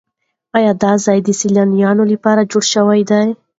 [0.57, 3.21] ایا دا ځای د سیلانیانو لپاره جوړ شوی دی؟